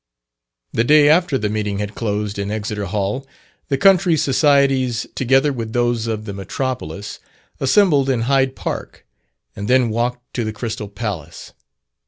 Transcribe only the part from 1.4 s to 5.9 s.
meeting had closed in Exeter Hall, the country societies, together with